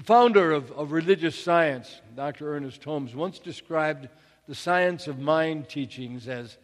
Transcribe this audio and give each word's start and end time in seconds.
The 0.00 0.06
founder 0.06 0.52
of, 0.52 0.72
of 0.72 0.92
religious 0.92 1.38
science, 1.38 2.00
Dr. 2.16 2.56
Ernest 2.56 2.82
Holmes, 2.82 3.14
once 3.14 3.38
described 3.38 4.08
the 4.48 4.54
science 4.54 5.06
of 5.08 5.18
mind 5.18 5.68
teachings 5.68 6.26
as 6.26 6.56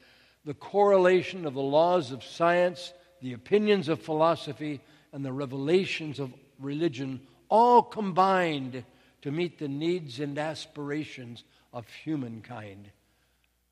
the 0.46 0.54
correlation 0.54 1.44
of 1.44 1.52
the 1.52 1.60
laws 1.60 2.12
of 2.12 2.24
science, 2.24 2.94
the 3.20 3.34
opinions 3.34 3.90
of 3.90 4.00
philosophy, 4.00 4.80
and 5.12 5.22
the 5.22 5.34
revelations 5.34 6.18
of 6.18 6.32
religion 6.58 7.20
all 7.50 7.82
combined 7.82 8.82
to 9.20 9.30
meet 9.30 9.58
the 9.58 9.68
needs 9.68 10.18
and 10.18 10.38
aspirations 10.38 11.44
of 11.74 11.86
humankind. 11.90 12.88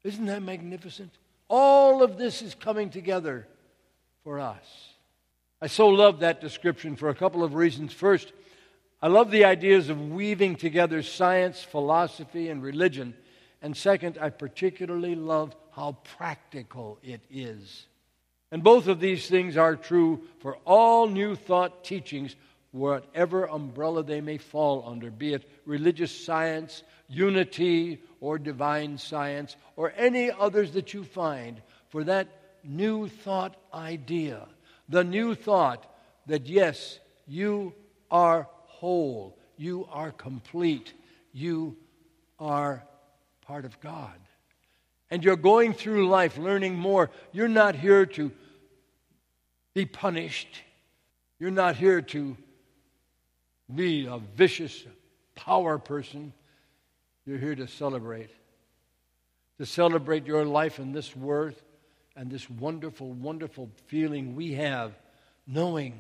Isn't 0.02 0.26
that 0.26 0.42
magnificent? 0.42 1.12
All 1.48 2.02
of 2.02 2.18
this 2.18 2.42
is 2.42 2.54
coming 2.54 2.90
together 2.90 3.48
for 4.24 4.40
us. 4.40 4.90
I 5.62 5.68
so 5.68 5.88
love 5.88 6.20
that 6.20 6.42
description 6.42 6.96
for 6.96 7.08
a 7.08 7.14
couple 7.14 7.42
of 7.42 7.54
reasons. 7.54 7.94
First, 7.94 8.34
I 9.04 9.08
love 9.08 9.30
the 9.30 9.44
ideas 9.44 9.90
of 9.90 10.12
weaving 10.12 10.56
together 10.56 11.02
science, 11.02 11.62
philosophy, 11.62 12.48
and 12.48 12.62
religion. 12.62 13.12
And 13.60 13.76
second, 13.76 14.16
I 14.18 14.30
particularly 14.30 15.14
love 15.14 15.54
how 15.72 15.98
practical 16.16 16.98
it 17.02 17.20
is. 17.30 17.84
And 18.50 18.62
both 18.62 18.86
of 18.86 19.00
these 19.00 19.28
things 19.28 19.58
are 19.58 19.76
true 19.76 20.22
for 20.38 20.56
all 20.64 21.06
new 21.06 21.36
thought 21.36 21.84
teachings, 21.84 22.34
whatever 22.70 23.44
umbrella 23.44 24.02
they 24.02 24.22
may 24.22 24.38
fall 24.38 24.88
under, 24.88 25.10
be 25.10 25.34
it 25.34 25.46
religious 25.66 26.24
science, 26.24 26.82
unity, 27.06 28.00
or 28.22 28.38
divine 28.38 28.96
science, 28.96 29.54
or 29.76 29.92
any 29.98 30.30
others 30.30 30.72
that 30.72 30.94
you 30.94 31.04
find, 31.04 31.60
for 31.90 32.04
that 32.04 32.28
new 32.64 33.06
thought 33.08 33.54
idea. 33.74 34.48
The 34.88 35.04
new 35.04 35.34
thought 35.34 35.94
that, 36.26 36.46
yes, 36.46 36.98
you 37.26 37.74
are 38.10 38.48
whole, 38.84 39.34
you 39.56 39.88
are 39.90 40.10
complete, 40.10 40.92
you 41.32 41.74
are 42.38 42.84
part 43.46 43.64
of 43.64 43.80
God. 43.80 44.12
And 45.10 45.24
you're 45.24 45.36
going 45.36 45.72
through 45.72 46.06
life 46.06 46.36
learning 46.36 46.74
more. 46.74 47.08
You're 47.32 47.48
not 47.48 47.74
here 47.74 48.04
to 48.04 48.30
be 49.72 49.86
punished. 49.86 50.60
You're 51.38 51.50
not 51.50 51.76
here 51.76 52.02
to 52.02 52.36
be 53.74 54.04
a 54.04 54.18
vicious 54.36 54.84
power 55.34 55.78
person. 55.78 56.34
You're 57.24 57.38
here 57.38 57.54
to 57.54 57.66
celebrate. 57.66 58.28
To 59.60 59.64
celebrate 59.64 60.26
your 60.26 60.44
life 60.44 60.78
and 60.78 60.94
this 60.94 61.16
worth 61.16 61.62
and 62.16 62.30
this 62.30 62.50
wonderful, 62.50 63.12
wonderful 63.12 63.70
feeling 63.86 64.36
we 64.36 64.52
have 64.52 64.92
knowing 65.46 65.98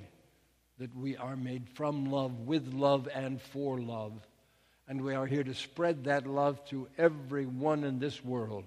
that 0.78 0.94
we 0.96 1.16
are 1.16 1.36
made 1.36 1.68
from 1.74 2.06
love, 2.06 2.40
with 2.40 2.72
love, 2.74 3.08
and 3.14 3.40
for 3.40 3.80
love. 3.80 4.12
And 4.88 5.02
we 5.02 5.14
are 5.14 5.26
here 5.26 5.44
to 5.44 5.54
spread 5.54 6.04
that 6.04 6.26
love 6.26 6.64
to 6.66 6.88
everyone 6.98 7.84
in 7.84 7.98
this 7.98 8.24
world. 8.24 8.64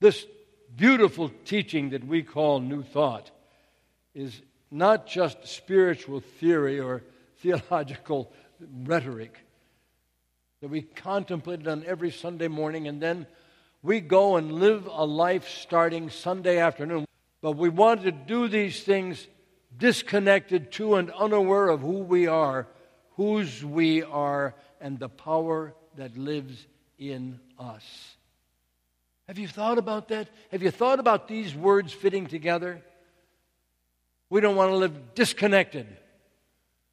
This 0.00 0.26
beautiful 0.76 1.30
teaching 1.44 1.90
that 1.90 2.04
we 2.06 2.22
call 2.22 2.60
New 2.60 2.82
Thought 2.82 3.30
is 4.14 4.40
not 4.70 5.06
just 5.06 5.46
spiritual 5.46 6.20
theory 6.20 6.80
or 6.80 7.02
theological 7.38 8.32
rhetoric 8.84 9.38
that 10.60 10.68
we 10.68 10.80
contemplated 10.80 11.68
on 11.68 11.84
every 11.84 12.10
Sunday 12.10 12.48
morning, 12.48 12.88
and 12.88 13.00
then 13.00 13.26
we 13.82 14.00
go 14.00 14.36
and 14.36 14.52
live 14.52 14.86
a 14.90 15.04
life 15.04 15.46
starting 15.46 16.08
Sunday 16.08 16.58
afternoon. 16.58 17.04
But 17.42 17.52
we 17.52 17.68
want 17.68 18.04
to 18.04 18.12
do 18.12 18.48
these 18.48 18.82
things 18.82 19.26
disconnected 19.78 20.72
to 20.72 20.96
and 20.96 21.10
unaware 21.10 21.68
of 21.68 21.80
who 21.80 21.98
we 21.98 22.26
are, 22.26 22.66
whose 23.16 23.64
we 23.64 24.02
are, 24.02 24.54
and 24.80 24.98
the 24.98 25.08
power 25.08 25.74
that 25.96 26.16
lives 26.16 26.66
in 26.98 27.40
us. 27.58 28.16
Have 29.28 29.38
you 29.38 29.48
thought 29.48 29.78
about 29.78 30.08
that? 30.08 30.28
Have 30.50 30.62
you 30.62 30.70
thought 30.70 31.00
about 31.00 31.28
these 31.28 31.54
words 31.54 31.92
fitting 31.92 32.26
together? 32.26 32.82
We 34.28 34.40
don't 34.40 34.56
want 34.56 34.70
to 34.70 34.76
live 34.76 35.14
disconnected. 35.14 35.86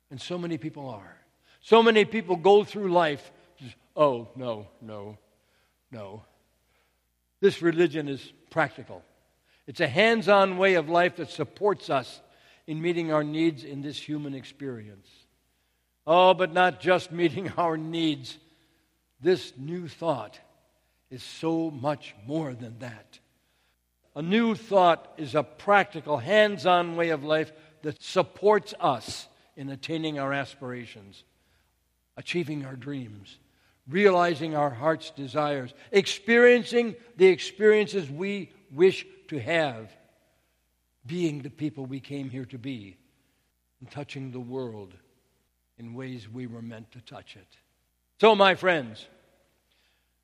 And 0.10 0.22
so 0.22 0.38
many 0.38 0.58
people 0.58 0.90
are. 0.90 1.18
So 1.62 1.84
many 1.84 2.06
people 2.06 2.36
go 2.36 2.64
through 2.64 2.92
life 2.92 3.32
just, 3.58 3.76
oh, 3.96 4.30
no, 4.36 4.68
no, 4.82 5.18
no. 5.92 6.24
This 7.40 7.62
religion 7.62 8.08
is 8.08 8.32
practical. 8.50 9.04
It's 9.68 9.80
a 9.80 9.88
hands 9.88 10.28
on 10.28 10.58
way 10.58 10.76
of 10.76 10.90
life 10.90 11.18
that 11.18 11.30
supports 11.30 11.90
us 11.90 12.22
in 12.72 12.82
meeting 12.82 13.12
our 13.12 13.22
needs 13.22 13.66
in 13.66 13.82
this 13.82 14.00
human 14.00 14.34
experience. 14.34 15.10
Oh, 16.08 16.34
but 16.34 16.54
not 16.54 16.80
just 16.80 17.12
meeting 17.12 17.52
our 17.58 17.76
needs. 17.76 18.38
This 19.20 19.52
new 19.58 19.90
thought 19.90 20.40
is 21.10 21.22
so 21.22 21.70
much 21.70 22.16
more 22.26 22.54
than 22.54 22.80
that. 22.80 23.20
A 24.16 24.22
new 24.22 24.56
thought 24.56 25.12
is 25.18 25.36
a 25.36 25.44
practical, 25.44 26.18
hands 26.18 26.66
on 26.66 26.96
way 26.96 27.10
of 27.10 27.26
life 27.26 27.52
that 27.82 28.02
supports 28.02 28.74
us 28.80 29.28
in 29.58 29.70
attaining 29.70 30.18
our 30.18 30.32
aspirations, 30.32 31.26
achieving 32.16 32.66
our 32.66 32.78
dreams, 32.78 33.38
realizing 33.86 34.56
our 34.56 34.70
heart's 34.70 35.10
desires, 35.12 35.74
experiencing 35.92 36.96
the 37.18 37.28
experiences 37.28 38.10
we 38.10 38.50
wish 38.72 39.06
to 39.28 39.42
have, 39.42 39.92
being 41.06 41.42
the 41.42 41.50
people 41.50 41.86
we 41.86 42.00
came 42.00 42.30
here 42.30 42.46
to 42.46 42.58
be, 42.58 42.98
and 43.80 43.90
touching 43.90 44.32
the 44.32 44.40
world 44.40 44.94
in 45.78 45.94
ways 45.94 46.30
we 46.30 46.46
were 46.46 46.62
meant 46.62 46.92
to 46.92 47.02
touch 47.02 47.36
it. 47.36 47.48
So, 48.20 48.36
my 48.36 48.56
friends, 48.56 49.08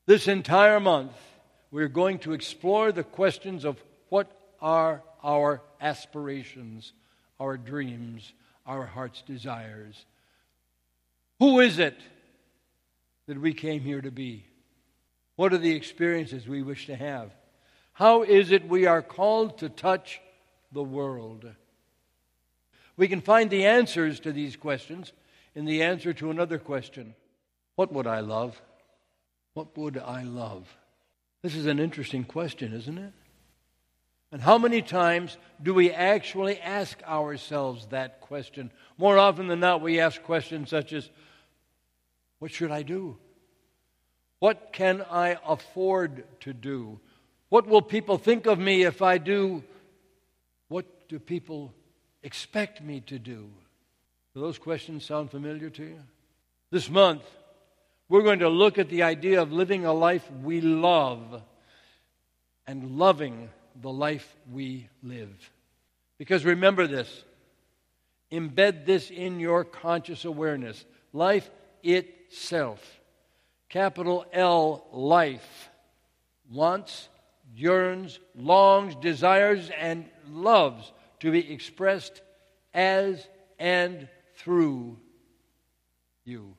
this 0.06 0.28
entire 0.28 0.80
month, 0.80 1.14
we're 1.72 1.88
going 1.88 2.20
to 2.20 2.34
explore 2.34 2.92
the 2.92 3.04
questions 3.04 3.66
of 3.66 3.82
what 4.10 4.32
are 4.62 5.04
our 5.24 5.62
aspirations, 5.82 6.94
our 7.40 7.58
dreams, 7.58 8.34
our 8.66 8.86
heart's 8.86 9.22
desires. 9.24 10.06
Who 11.40 11.60
is 11.60 11.80
it 11.80 12.00
that 13.28 13.40
we 13.40 13.54
came 13.54 13.82
here 13.82 14.02
to 14.02 14.12
be? 14.12 14.46
What 15.36 15.54
are 15.54 15.58
the 15.58 15.76
experiences 15.76 16.48
we 16.48 16.62
wish 16.62 16.86
to 16.88 16.96
have? 16.96 17.32
How 17.94 18.24
is 18.24 18.52
it 18.52 18.68
we 18.68 18.86
are 18.86 19.02
called 19.02 19.58
to 19.60 19.70
touch 19.70 20.22
the 20.72 20.84
world? 20.84 21.46
We 22.96 23.08
can 23.08 23.22
find 23.22 23.50
the 23.50 23.66
answers 23.66 24.20
to 24.22 24.32
these 24.32 24.56
questions 24.56 25.14
in 25.56 25.66
the 25.66 25.84
answer 25.84 26.14
to 26.14 26.32
another 26.32 26.58
question 26.58 27.16
What 27.76 27.94
would 27.94 28.08
I 28.08 28.20
love? 28.20 28.62
What 29.54 29.78
would 29.78 29.98
I 29.98 30.24
love? 30.24 30.68
This 31.42 31.56
is 31.56 31.66
an 31.66 31.80
interesting 31.80 32.24
question, 32.24 32.74
isn't 32.74 32.98
it? 32.98 33.14
And 34.32 34.42
how 34.42 34.58
many 34.58 34.82
times 34.82 35.38
do 35.64 35.74
we 35.74 35.92
actually 35.92 36.60
ask 36.60 37.02
ourselves 37.04 37.88
that 37.88 38.20
question? 38.20 38.72
More 38.98 39.18
often 39.18 39.48
than 39.48 39.62
not, 39.62 39.82
we 39.82 40.00
ask 40.00 40.22
questions 40.24 40.70
such 40.70 40.92
as 40.94 41.10
What 42.40 42.52
should 42.52 42.72
I 42.72 42.84
do? 42.84 43.18
What 44.40 44.74
can 44.74 45.04
I 45.10 45.38
afford 45.46 46.24
to 46.42 46.54
do? 46.54 47.00
What 47.50 47.68
will 47.68 47.82
people 47.82 48.18
think 48.18 48.46
of 48.46 48.60
me 48.60 48.84
if 48.84 49.02
I 49.02 49.18
do? 49.18 49.64
Do 51.08 51.20
people 51.20 51.74
expect 52.24 52.82
me 52.82 53.02
to 53.02 53.20
do? 53.20 53.50
Do 54.34 54.42
those 54.42 54.58
questions 54.58 55.06
sound 55.06 55.32
familiar 55.32 55.70
to 55.70 55.84
you? 55.84 56.00
This 56.70 56.90
month, 56.90 57.24
we're 58.10 58.24
going 58.24 58.40
to 58.40 58.50
look 58.50 58.78
at 58.78 58.90
the 58.90 59.04
idea 59.04 59.42
of 59.42 59.52
living 59.52 59.86
a 59.86 59.94
life 59.94 60.30
we 60.44 60.62
love 60.62 61.42
and 62.66 62.98
loving 62.98 63.50
the 63.82 63.92
life 63.92 64.36
we 64.52 64.90
live. 65.02 65.52
Because 66.18 66.44
remember 66.46 66.88
this 66.88 67.24
embed 68.32 68.86
this 68.86 69.10
in 69.10 69.40
your 69.40 69.64
conscious 69.64 70.26
awareness. 70.26 70.86
Life 71.14 71.50
itself, 71.84 73.00
capital 73.70 74.26
L, 74.34 74.86
life, 74.92 75.70
wants, 76.52 77.08
yearns, 77.56 78.20
longs, 78.36 78.96
desires, 78.96 79.70
and 79.80 80.06
loves 80.30 80.92
to 81.20 81.32
be 81.32 81.52
expressed 81.52 82.22
as 82.74 83.28
and 83.60 84.08
through 84.36 84.98
you. 86.26 86.56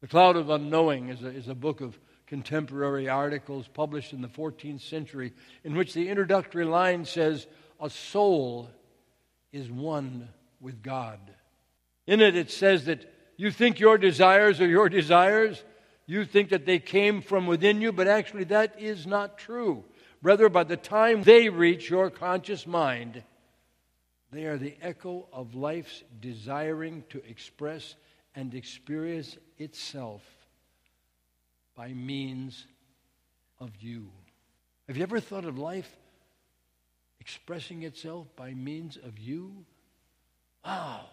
The 0.00 0.08
Cloud 0.08 0.36
of 0.36 0.50
Unknowing 0.50 1.08
is 1.08 1.22
a, 1.22 1.28
is 1.28 1.48
a 1.48 1.54
book 1.54 1.80
of 1.80 1.98
contemporary 2.26 3.08
articles 3.08 3.68
published 3.68 4.12
in 4.12 4.20
the 4.20 4.28
14th 4.28 4.80
century 4.80 5.32
in 5.64 5.76
which 5.76 5.94
the 5.94 6.08
introductory 6.08 6.64
line 6.64 7.04
says, 7.04 7.46
A 7.80 7.88
soul 7.88 8.68
is 9.52 9.70
one 9.70 10.28
with 10.60 10.82
God. 10.82 11.18
In 12.06 12.20
it, 12.20 12.36
it 12.36 12.50
says 12.50 12.84
that 12.86 13.12
you 13.36 13.50
think 13.50 13.80
your 13.80 13.98
desires 13.98 14.60
are 14.60 14.68
your 14.68 14.88
desires. 14.88 15.62
You 16.06 16.24
think 16.24 16.50
that 16.50 16.66
they 16.66 16.78
came 16.78 17.20
from 17.20 17.46
within 17.46 17.80
you, 17.80 17.92
but 17.92 18.06
actually 18.06 18.44
that 18.44 18.80
is 18.80 19.06
not 19.06 19.38
true. 19.38 19.84
Rather, 20.22 20.48
by 20.48 20.64
the 20.64 20.76
time 20.76 21.22
they 21.22 21.48
reach 21.48 21.90
your 21.90 22.10
conscious 22.10 22.66
mind, 22.66 23.22
they 24.36 24.44
are 24.44 24.58
the 24.58 24.76
echo 24.82 25.28
of 25.32 25.54
life's 25.54 26.02
desiring 26.20 27.04
to 27.10 27.24
express 27.28 27.94
and 28.34 28.54
experience 28.54 29.36
itself 29.58 30.22
by 31.74 31.92
means 31.92 32.66
of 33.60 33.70
you. 33.80 34.08
Have 34.88 34.96
you 34.96 35.02
ever 35.02 35.20
thought 35.20 35.44
of 35.44 35.58
life 35.58 35.90
expressing 37.20 37.82
itself 37.82 38.26
by 38.36 38.52
means 38.52 38.96
of 38.96 39.18
you? 39.18 39.64
Wow. 40.64 41.06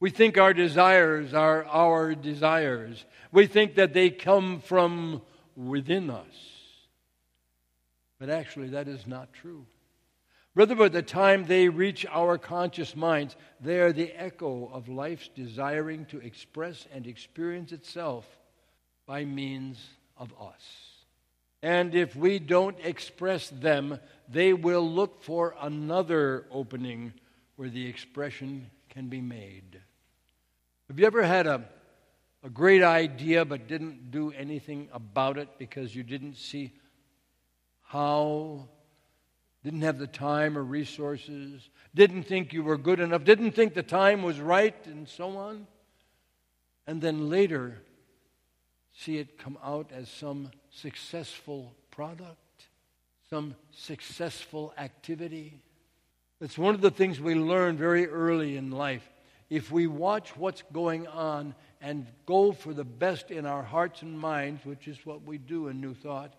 We 0.00 0.10
think 0.10 0.38
our 0.38 0.54
desires 0.54 1.34
are 1.34 1.64
our 1.64 2.14
desires. 2.14 3.04
We 3.32 3.46
think 3.46 3.74
that 3.74 3.92
they 3.92 4.10
come 4.10 4.60
from 4.60 5.22
within 5.56 6.08
us. 6.08 6.24
But 8.18 8.30
actually, 8.30 8.68
that 8.68 8.88
is 8.88 9.06
not 9.06 9.32
true. 9.32 9.66
Rather, 10.58 10.74
by 10.74 10.88
the 10.88 11.02
time 11.02 11.44
they 11.44 11.68
reach 11.68 12.04
our 12.10 12.36
conscious 12.36 12.96
minds, 12.96 13.36
they 13.60 13.78
are 13.78 13.92
the 13.92 14.10
echo 14.20 14.68
of 14.72 14.88
life's 14.88 15.30
desiring 15.36 16.04
to 16.06 16.18
express 16.18 16.88
and 16.92 17.06
experience 17.06 17.70
itself 17.70 18.26
by 19.06 19.24
means 19.24 19.78
of 20.16 20.32
us. 20.32 20.64
And 21.62 21.94
if 21.94 22.16
we 22.16 22.40
don't 22.40 22.76
express 22.82 23.50
them, 23.50 24.00
they 24.28 24.52
will 24.52 24.82
look 24.82 25.22
for 25.22 25.54
another 25.60 26.46
opening 26.50 27.12
where 27.54 27.70
the 27.70 27.86
expression 27.86 28.68
can 28.88 29.06
be 29.08 29.20
made. 29.20 29.80
Have 30.88 30.98
you 30.98 31.06
ever 31.06 31.22
had 31.22 31.46
a, 31.46 31.68
a 32.42 32.50
great 32.50 32.82
idea 32.82 33.44
but 33.44 33.68
didn't 33.68 34.10
do 34.10 34.32
anything 34.32 34.88
about 34.92 35.38
it 35.38 35.50
because 35.56 35.94
you 35.94 36.02
didn't 36.02 36.34
see 36.34 36.72
how, 37.80 38.66
didn't 39.68 39.82
have 39.82 39.98
the 39.98 40.06
time 40.06 40.56
or 40.56 40.64
resources, 40.64 41.68
didn't 41.94 42.22
think 42.22 42.54
you 42.54 42.62
were 42.62 42.78
good 42.78 43.00
enough, 43.00 43.22
didn't 43.22 43.50
think 43.50 43.74
the 43.74 43.82
time 43.82 44.22
was 44.22 44.40
right, 44.40 44.74
and 44.86 45.06
so 45.06 45.36
on? 45.36 45.66
And 46.86 47.02
then 47.02 47.28
later, 47.28 47.82
see 48.94 49.18
it 49.18 49.36
come 49.36 49.58
out 49.62 49.90
as 49.94 50.08
some 50.08 50.52
successful 50.70 51.74
product, 51.90 52.38
some 53.28 53.54
successful 53.70 54.72
activity. 54.78 55.60
It's 56.40 56.56
one 56.56 56.74
of 56.74 56.80
the 56.80 56.90
things 56.90 57.20
we 57.20 57.34
learn 57.34 57.76
very 57.76 58.08
early 58.08 58.56
in 58.56 58.70
life 58.70 59.06
if 59.50 59.70
we 59.70 59.86
watch 59.86 60.34
what's 60.34 60.62
going 60.72 61.06
on 61.08 61.54
and 61.82 62.06
go 62.24 62.52
for 62.52 62.72
the 62.72 62.84
best 62.84 63.30
in 63.30 63.44
our 63.44 63.62
hearts 63.62 64.00
and 64.00 64.18
minds, 64.18 64.64
which 64.64 64.88
is 64.88 65.04
what 65.04 65.24
we 65.24 65.36
do 65.36 65.68
in 65.68 65.78
New 65.78 65.92
Thought, 65.92 66.32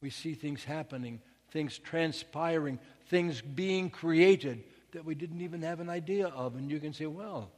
we 0.00 0.10
see 0.10 0.34
things 0.34 0.62
happening, 0.62 1.20
things 1.54 1.78
transpiring, 1.78 2.80
things 3.06 3.40
being 3.40 3.88
created 3.88 4.64
that 4.92 5.04
we 5.04 5.14
didn't 5.14 5.40
even 5.40 5.62
have 5.62 5.78
an 5.78 5.88
idea 5.88 6.26
of. 6.26 6.56
And 6.56 6.68
you 6.68 6.80
can 6.80 6.92
say, 6.92 7.06
well, 7.06 7.48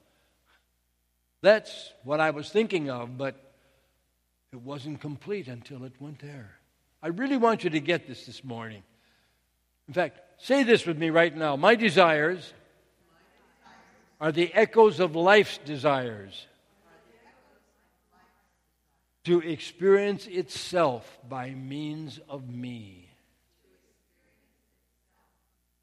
that's 1.40 1.92
what 2.04 2.20
I 2.20 2.30
was 2.30 2.50
thinking 2.50 2.90
of, 2.90 3.16
but 3.16 3.54
it 4.52 4.60
wasn't 4.60 5.00
complete 5.00 5.48
until 5.48 5.82
it 5.84 5.94
went 5.98 6.18
there. 6.18 6.56
I 7.02 7.08
really 7.08 7.38
want 7.38 7.64
you 7.64 7.70
to 7.70 7.80
get 7.80 8.06
this 8.06 8.26
this 8.26 8.44
morning. 8.44 8.82
In 9.88 9.94
fact, 9.94 10.20
say 10.38 10.62
this 10.62 10.84
with 10.84 10.98
me 10.98 11.08
right 11.08 11.34
now. 11.34 11.56
My 11.56 11.74
desires 11.74 12.52
are 14.20 14.30
the 14.30 14.52
echoes 14.52 15.00
of 15.00 15.16
life's 15.16 15.58
desires 15.64 16.46
to 19.24 19.40
experience 19.40 20.26
itself 20.26 21.18
by 21.28 21.50
means 21.50 22.20
of 22.28 22.48
me. 22.50 23.05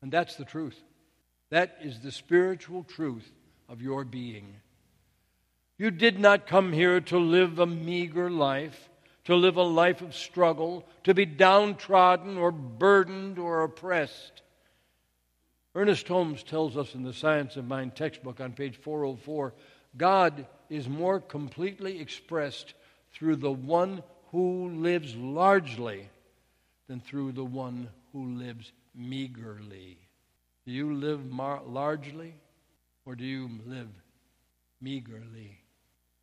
And 0.03 0.11
that's 0.11 0.35
the 0.35 0.43
truth. 0.43 0.77
That 1.49 1.77
is 1.81 2.01
the 2.01 2.11
spiritual 2.11 2.83
truth 2.83 3.31
of 3.69 3.81
your 3.81 4.03
being. 4.03 4.57
You 5.77 5.91
did 5.91 6.19
not 6.19 6.45
come 6.45 6.73
here 6.73 6.99
to 6.99 7.17
live 7.17 7.57
a 7.57 7.65
meager 7.65 8.29
life, 8.29 8.89
to 9.23 9.35
live 9.35 9.55
a 9.55 9.63
life 9.63 10.01
of 10.01 10.13
struggle, 10.13 10.85
to 11.05 11.13
be 11.13 11.25
downtrodden 11.25 12.37
or 12.37 12.51
burdened 12.51 13.39
or 13.39 13.63
oppressed. 13.63 14.41
Ernest 15.73 16.05
Holmes 16.09 16.43
tells 16.43 16.75
us 16.75 16.95
in 16.95 17.03
the 17.03 17.13
Science 17.13 17.55
of 17.55 17.65
Mind 17.65 17.95
textbook 17.95 18.41
on 18.41 18.51
page 18.51 18.75
404 18.75 19.53
God 19.95 20.45
is 20.69 20.89
more 20.89 21.21
completely 21.21 22.01
expressed 22.01 22.73
through 23.13 23.37
the 23.37 23.51
one 23.51 24.03
who 24.31 24.69
lives 24.69 25.15
largely 25.15 26.09
than 26.89 26.99
through 26.99 27.31
the 27.31 27.45
one 27.45 27.87
who 28.11 28.35
lives 28.35 28.73
meagerly. 28.95 29.97
Do 30.65 30.71
you 30.71 30.93
live 30.93 31.25
mar- 31.25 31.63
largely 31.65 32.35
or 33.05 33.15
do 33.15 33.25
you 33.25 33.49
live 33.65 33.89
meagerly? 34.81 35.59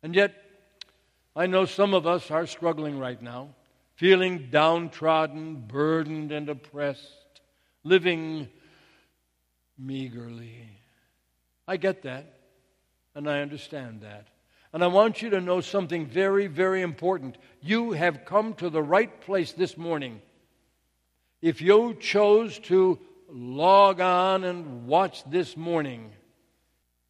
And 0.03 0.15
yet, 0.15 0.33
I 1.35 1.45
know 1.45 1.65
some 1.65 1.93
of 1.93 2.07
us 2.07 2.31
are 2.31 2.45
struggling 2.45 2.97
right 2.99 3.21
now, 3.21 3.49
feeling 3.95 4.47
downtrodden, 4.49 5.65
burdened, 5.67 6.31
and 6.31 6.49
oppressed, 6.49 7.41
living 7.83 8.49
meagerly. 9.77 10.67
I 11.67 11.77
get 11.77 12.01
that, 12.03 12.33
and 13.15 13.29
I 13.29 13.41
understand 13.41 14.01
that. 14.01 14.27
And 14.73 14.83
I 14.83 14.87
want 14.87 15.21
you 15.21 15.29
to 15.31 15.41
know 15.41 15.61
something 15.61 16.05
very, 16.05 16.47
very 16.47 16.81
important. 16.81 17.37
You 17.61 17.91
have 17.91 18.25
come 18.25 18.53
to 18.55 18.69
the 18.69 18.81
right 18.81 19.21
place 19.21 19.51
this 19.51 19.77
morning. 19.77 20.21
If 21.41 21.59
you 21.59 21.95
chose 21.95 22.59
to 22.59 22.99
log 23.27 23.99
on 23.99 24.43
and 24.43 24.85
watch 24.85 25.23
this 25.23 25.57
morning, 25.57 26.11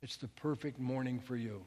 it's 0.02 0.16
the 0.18 0.30
perfect 0.30 0.80
morning 0.80 1.20
for 1.20 1.36
you 1.36 1.64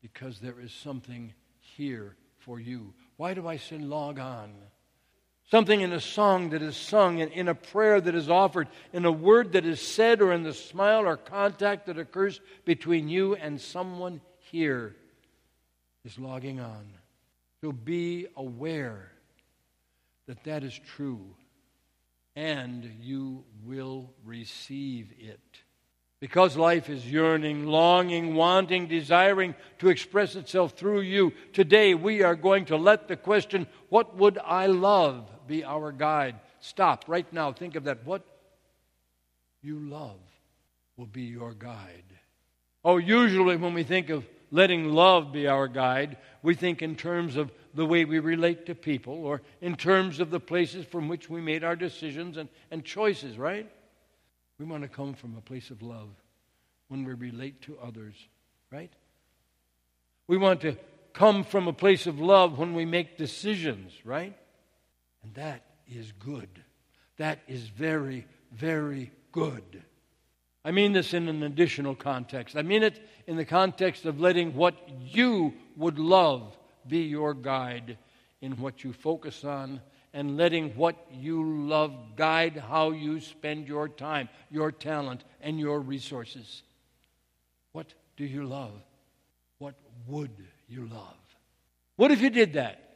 because 0.00 0.38
there 0.38 0.60
is 0.60 0.72
something 0.72 1.34
here 1.58 2.14
for 2.38 2.60
you. 2.60 2.94
Why 3.16 3.34
do 3.34 3.48
I 3.48 3.56
say 3.56 3.78
log 3.78 4.20
on? 4.20 4.54
Something 5.50 5.80
in 5.80 5.92
a 5.92 6.00
song 6.00 6.50
that 6.50 6.62
is 6.62 6.76
sung, 6.76 7.18
in 7.18 7.48
a 7.48 7.54
prayer 7.54 8.00
that 8.00 8.14
is 8.14 8.30
offered, 8.30 8.68
in 8.92 9.04
a 9.04 9.10
word 9.10 9.52
that 9.52 9.64
is 9.64 9.80
said, 9.80 10.20
or 10.20 10.32
in 10.32 10.44
the 10.44 10.54
smile 10.54 11.06
or 11.06 11.16
contact 11.16 11.86
that 11.86 11.98
occurs 11.98 12.40
between 12.64 13.08
you 13.08 13.34
and 13.34 13.60
someone 13.60 14.20
here 14.38 14.94
is 16.04 16.18
logging 16.18 16.60
on. 16.60 16.86
So 17.60 17.72
be 17.72 18.28
aware 18.36 19.10
that 20.26 20.44
that 20.44 20.62
is 20.62 20.78
true, 20.94 21.34
and 22.38 22.88
you 23.00 23.42
will 23.66 24.14
receive 24.24 25.12
it. 25.18 25.40
Because 26.20 26.56
life 26.56 26.88
is 26.88 27.04
yearning, 27.04 27.66
longing, 27.66 28.36
wanting, 28.36 28.86
desiring 28.86 29.56
to 29.80 29.88
express 29.88 30.36
itself 30.36 30.74
through 30.74 31.00
you, 31.00 31.32
today 31.52 31.94
we 31.94 32.22
are 32.22 32.36
going 32.36 32.66
to 32.66 32.76
let 32.76 33.08
the 33.08 33.16
question, 33.16 33.66
What 33.88 34.16
would 34.16 34.38
I 34.38 34.66
love? 34.66 35.28
be 35.48 35.64
our 35.64 35.90
guide. 35.90 36.36
Stop 36.60 37.06
right 37.08 37.30
now. 37.32 37.52
Think 37.52 37.74
of 37.74 37.84
that. 37.84 38.04
What 38.06 38.22
you 39.62 39.80
love 39.80 40.20
will 40.96 41.06
be 41.06 41.22
your 41.22 41.54
guide. 41.54 42.04
Oh, 42.84 42.98
usually 42.98 43.56
when 43.56 43.74
we 43.74 43.82
think 43.82 44.10
of 44.10 44.24
letting 44.50 44.92
love 44.92 45.32
be 45.32 45.46
our 45.46 45.68
guide, 45.68 46.16
we 46.42 46.54
think 46.54 46.82
in 46.82 46.96
terms 46.96 47.36
of 47.36 47.50
the 47.74 47.86
way 47.86 48.04
we 48.04 48.18
relate 48.18 48.66
to 48.66 48.74
people 48.74 49.24
or 49.24 49.42
in 49.60 49.76
terms 49.76 50.20
of 50.20 50.30
the 50.30 50.40
places 50.40 50.86
from 50.86 51.08
which 51.08 51.28
we 51.28 51.40
made 51.40 51.64
our 51.64 51.76
decisions 51.76 52.36
and, 52.36 52.48
and 52.70 52.84
choices, 52.84 53.38
right? 53.38 53.70
We 54.58 54.64
want 54.64 54.82
to 54.82 54.88
come 54.88 55.14
from 55.14 55.36
a 55.36 55.40
place 55.40 55.70
of 55.70 55.82
love 55.82 56.08
when 56.88 57.04
we 57.04 57.14
relate 57.14 57.62
to 57.62 57.78
others, 57.78 58.14
right? 58.72 58.92
We 60.26 60.36
want 60.36 60.62
to 60.62 60.76
come 61.12 61.44
from 61.44 61.68
a 61.68 61.72
place 61.72 62.06
of 62.06 62.18
love 62.18 62.58
when 62.58 62.74
we 62.74 62.84
make 62.84 63.18
decisions, 63.18 63.92
right? 64.04 64.36
And 65.22 65.34
that 65.34 65.62
is 65.86 66.12
good. 66.12 66.48
That 67.16 67.40
is 67.48 67.62
very, 67.68 68.26
very 68.52 69.10
good. 69.32 69.82
I 70.64 70.70
mean 70.70 70.92
this 70.92 71.14
in 71.14 71.28
an 71.28 71.42
additional 71.42 71.94
context. 71.94 72.56
I 72.56 72.62
mean 72.62 72.82
it 72.82 73.00
in 73.26 73.36
the 73.36 73.44
context 73.44 74.04
of 74.04 74.20
letting 74.20 74.54
what 74.54 74.76
you 75.00 75.54
would 75.76 75.98
love 75.98 76.56
be 76.86 77.00
your 77.00 77.34
guide 77.34 77.98
in 78.40 78.52
what 78.52 78.84
you 78.84 78.92
focus 78.92 79.44
on 79.44 79.80
and 80.12 80.36
letting 80.36 80.70
what 80.70 80.96
you 81.12 81.66
love 81.66 81.94
guide 82.16 82.56
how 82.56 82.90
you 82.90 83.20
spend 83.20 83.68
your 83.68 83.88
time, 83.88 84.28
your 84.50 84.72
talent, 84.72 85.24
and 85.40 85.58
your 85.60 85.80
resources. 85.80 86.62
What 87.72 87.92
do 88.16 88.24
you 88.24 88.44
love? 88.44 88.72
What 89.58 89.74
would 90.06 90.32
you 90.68 90.86
love? 90.86 91.16
What 91.96 92.10
if 92.10 92.20
you 92.20 92.30
did 92.30 92.54
that? 92.54 92.87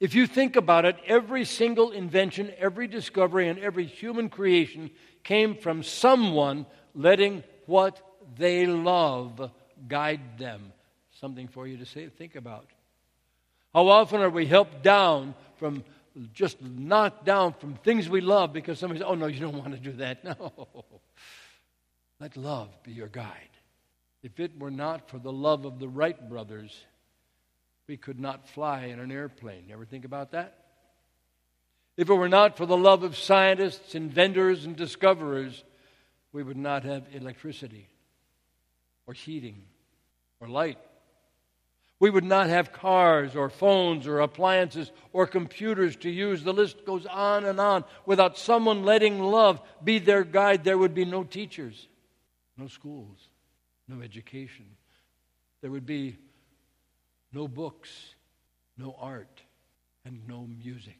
If 0.00 0.14
you 0.14 0.26
think 0.26 0.56
about 0.56 0.84
it, 0.84 0.96
every 1.06 1.44
single 1.44 1.90
invention, 1.90 2.52
every 2.58 2.86
discovery, 2.86 3.48
and 3.48 3.58
every 3.58 3.84
human 3.84 4.28
creation 4.28 4.90
came 5.24 5.56
from 5.56 5.82
someone 5.82 6.66
letting 6.94 7.42
what 7.66 8.00
they 8.36 8.66
love 8.66 9.50
guide 9.88 10.38
them. 10.38 10.72
Something 11.20 11.48
for 11.48 11.66
you 11.66 11.78
to 11.78 11.86
say, 11.86 12.08
think 12.08 12.36
about. 12.36 12.66
How 13.74 13.88
often 13.88 14.20
are 14.20 14.30
we 14.30 14.46
helped 14.46 14.82
down 14.82 15.34
from 15.56 15.84
just 16.32 16.60
knocked 16.60 17.24
down 17.24 17.52
from 17.54 17.74
things 17.74 18.08
we 18.08 18.20
love 18.20 18.52
because 18.52 18.78
somebody 18.78 19.00
says, 19.00 19.06
oh, 19.08 19.14
no, 19.14 19.26
you 19.26 19.40
don't 19.40 19.56
want 19.58 19.72
to 19.72 19.80
do 19.80 19.92
that. 19.92 20.24
No. 20.24 20.52
Let 22.20 22.36
love 22.36 22.70
be 22.82 22.92
your 22.92 23.08
guide. 23.08 23.50
If 24.22 24.40
it 24.40 24.58
were 24.58 24.70
not 24.70 25.08
for 25.08 25.18
the 25.18 25.32
love 25.32 25.64
of 25.64 25.78
the 25.78 25.88
Wright 25.88 26.28
brothers, 26.28 26.84
we 27.88 27.96
could 27.96 28.20
not 28.20 28.46
fly 28.46 28.84
in 28.84 29.00
an 29.00 29.10
airplane. 29.10 29.64
You 29.66 29.74
ever 29.74 29.86
think 29.86 30.04
about 30.04 30.32
that? 30.32 30.58
If 31.96 32.08
it 32.10 32.14
were 32.14 32.28
not 32.28 32.56
for 32.56 32.66
the 32.66 32.76
love 32.76 33.02
of 33.02 33.16
scientists, 33.16 33.94
inventors, 33.94 34.64
and 34.64 34.76
discoverers, 34.76 35.64
we 36.32 36.42
would 36.42 36.56
not 36.56 36.84
have 36.84 37.06
electricity 37.12 37.88
or 39.06 39.14
heating 39.14 39.64
or 40.38 40.48
light. 40.48 40.78
We 41.98 42.10
would 42.10 42.24
not 42.24 42.48
have 42.48 42.72
cars 42.72 43.34
or 43.34 43.50
phones 43.50 44.06
or 44.06 44.20
appliances 44.20 44.92
or 45.12 45.26
computers 45.26 45.96
to 45.96 46.10
use. 46.10 46.44
The 46.44 46.52
list 46.52 46.84
goes 46.84 47.06
on 47.06 47.44
and 47.44 47.58
on. 47.58 47.82
Without 48.06 48.38
someone 48.38 48.84
letting 48.84 49.18
love 49.20 49.60
be 49.82 49.98
their 49.98 50.22
guide, 50.22 50.62
there 50.62 50.78
would 50.78 50.94
be 50.94 51.04
no 51.04 51.24
teachers, 51.24 51.88
no 52.56 52.68
schools, 52.68 53.18
no 53.88 54.00
education. 54.00 54.66
There 55.60 55.72
would 55.72 55.86
be 55.86 56.18
no 57.32 57.48
books, 57.48 57.90
no 58.76 58.96
art, 58.98 59.42
and 60.04 60.26
no 60.26 60.46
music. 60.46 60.98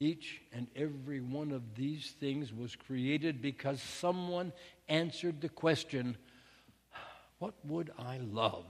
Each 0.00 0.40
and 0.52 0.68
every 0.76 1.20
one 1.20 1.50
of 1.50 1.74
these 1.74 2.14
things 2.20 2.52
was 2.52 2.76
created 2.76 3.42
because 3.42 3.82
someone 3.82 4.52
answered 4.88 5.40
the 5.40 5.48
question, 5.48 6.16
What 7.38 7.54
would 7.64 7.90
I 7.98 8.18
love? 8.18 8.64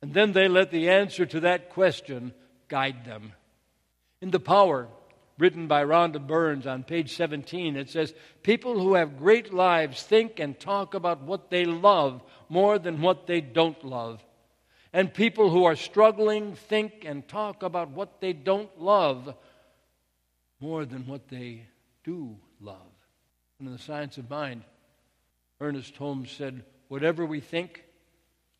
And 0.00 0.12
then 0.12 0.32
they 0.32 0.48
let 0.48 0.72
the 0.72 0.90
answer 0.90 1.24
to 1.26 1.40
that 1.40 1.70
question 1.70 2.32
guide 2.68 3.04
them. 3.04 3.32
In 4.20 4.30
The 4.30 4.40
Power, 4.40 4.88
written 5.38 5.68
by 5.68 5.84
Rhonda 5.84 6.24
Burns 6.24 6.66
on 6.66 6.82
page 6.82 7.16
17, 7.16 7.76
it 7.76 7.88
says, 7.88 8.12
People 8.42 8.80
who 8.80 8.94
have 8.94 9.18
great 9.18 9.52
lives 9.52 10.02
think 10.02 10.40
and 10.40 10.58
talk 10.58 10.94
about 10.94 11.22
what 11.22 11.50
they 11.50 11.64
love 11.64 12.20
more 12.48 12.80
than 12.80 13.00
what 13.00 13.28
they 13.28 13.40
don't 13.40 13.84
love. 13.84 14.24
And 14.92 15.12
people 15.12 15.50
who 15.50 15.64
are 15.64 15.76
struggling 15.76 16.54
think 16.54 17.04
and 17.06 17.26
talk 17.26 17.62
about 17.62 17.90
what 17.90 18.20
they 18.20 18.32
don't 18.32 18.80
love 18.80 19.34
more 20.60 20.84
than 20.84 21.06
what 21.06 21.28
they 21.28 21.66
do 22.04 22.36
love. 22.60 22.76
And 23.58 23.68
in 23.68 23.74
the 23.74 23.82
science 23.82 24.18
of 24.18 24.28
mind, 24.28 24.64
Ernest 25.60 25.96
Holmes 25.96 26.30
said, 26.30 26.64
Whatever 26.88 27.24
we 27.24 27.40
think, 27.40 27.84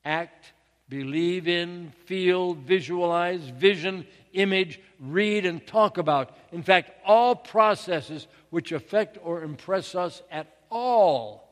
act, 0.04 0.52
believe 0.88 1.48
in, 1.48 1.92
feel, 2.06 2.54
visualize, 2.54 3.42
vision, 3.42 4.06
image, 4.32 4.80
read, 4.98 5.44
and 5.44 5.66
talk 5.66 5.98
about, 5.98 6.36
in 6.50 6.62
fact, 6.62 6.92
all 7.04 7.34
processes 7.34 8.26
which 8.50 8.72
affect 8.72 9.18
or 9.22 9.42
impress 9.42 9.94
us 9.94 10.22
at 10.30 10.46
all, 10.70 11.42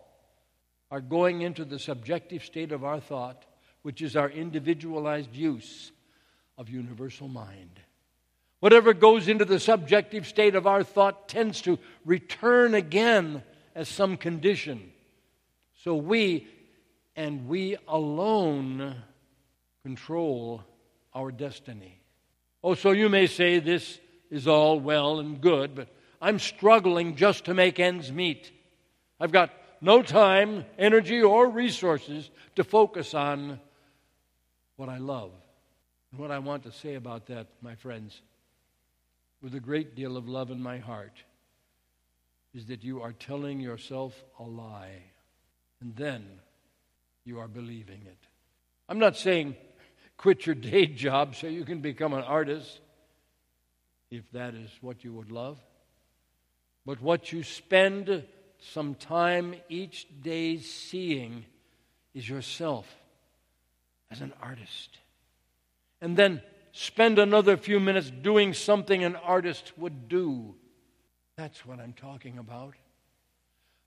are 0.91 1.01
going 1.01 1.43
into 1.43 1.65
the 1.65 1.79
subjective 1.79 2.45
state 2.45 2.73
of 2.73 2.83
our 2.85 3.01
thought, 3.01 3.45
which 3.83 4.03
is 4.03 4.17
our 4.17 4.29
individualized 4.29 5.35
use 5.35 5.93
of 6.59 6.69
universal 6.69 7.29
mind. 7.29 7.81
Whatever 8.61 8.93
goes 8.93 9.27
into 9.29 9.47
the 9.47 9.59
subjective 9.59 10.27
state 10.27 10.55
of 10.55 10.67
our 10.67 10.83
thought 10.83 11.29
tends 11.29 11.63
to 11.63 11.79
return 12.05 12.75
again 12.75 13.43
as 13.75 13.89
some 13.89 14.17
condition. 14.17 14.93
So 15.83 15.97
we 15.97 16.47
and 17.17 17.49
we 17.49 17.77
alone 17.89 18.97
control 19.83 20.63
our 21.15 21.33
destiny. 21.33 22.01
Oh, 22.63 22.75
so 22.75 22.91
you 22.91 23.09
may 23.09 23.27
say 23.27 23.59
this 23.59 23.99
is 24.31 24.47
all 24.47 24.79
well 24.79 25.21
and 25.21 25.41
good, 25.41 25.75
but 25.75 25.89
I'm 26.21 26.39
struggling 26.39 27.17
just 27.17 27.47
to 27.47 27.55
make 27.55 27.81
ends 27.81 28.13
meet. 28.13 28.53
I've 29.19 29.33
got 29.33 29.51
no 29.81 30.03
time, 30.03 30.67
energy, 30.79 31.23
or 31.23 31.49
resources 31.49 32.31
to 32.57 32.65
focus 32.65 33.15
on 33.15 33.59
what 34.81 34.89
I 34.89 34.97
love. 34.97 35.33
And 36.11 36.19
what 36.19 36.31
I 36.31 36.39
want 36.39 36.63
to 36.63 36.73
say 36.73 36.95
about 36.95 37.27
that, 37.27 37.49
my 37.61 37.75
friends, 37.75 38.23
with 39.43 39.55
a 39.55 39.61
great 39.61 39.95
deal 39.95 40.17
of 40.17 40.27
love 40.27 40.51
in 40.51 40.63
my 40.63 40.79
heart 40.79 41.23
is 42.55 42.65
that 42.67 42.83
you 42.83 43.03
are 43.03 43.13
telling 43.13 43.61
yourself 43.61 44.25
a 44.39 44.43
lie, 44.43 45.03
and 45.83 45.95
then 45.97 46.25
you 47.27 47.41
are 47.41 47.47
believing 47.47 48.01
it. 48.07 48.17
I'm 48.89 48.99
not 48.99 49.19
saying 49.19 49.55
quit 50.17 50.47
your 50.47 50.55
day 50.55 50.87
job 51.07 51.37
so 51.37 51.47
you 51.47 51.67
can 51.67 51.81
become 51.83 52.15
an 52.15 52.25
artist, 52.25 52.81
if 54.11 54.25
that 54.33 54.55
is 54.55 54.71
what 54.81 55.05
you 55.05 55.13
would 55.13 55.31
love. 55.31 55.59
But 56.87 57.03
what 57.03 57.33
you 57.33 57.43
spend 57.43 58.25
some 58.73 58.95
time 58.95 59.57
each 59.69 60.07
day 60.23 60.57
seeing 60.57 61.45
is 62.15 62.27
yourself 62.27 62.87
as 64.11 64.21
an 64.21 64.33
artist. 64.43 64.99
And 66.01 66.17
then 66.17 66.43
spend 66.73 67.19
another 67.19 67.57
few 67.57 67.81
minutes 67.81 68.11
doing 68.11 68.55
something 68.55 69.05
an 69.05 69.17
artist 69.17 69.73
would 69.77 70.09
do. 70.09 70.55
That's 71.37 71.65
what 71.65 71.81
I'm 71.81 71.93
talking 71.93 72.39
about. 72.39 72.75